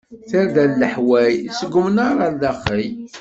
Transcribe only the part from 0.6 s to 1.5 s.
n leḥwal,